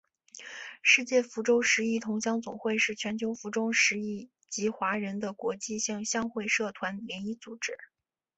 [0.81, 7.77] 世界福州十邑同乡总会是全球福州十邑籍华人的国际性乡会社团联谊组织。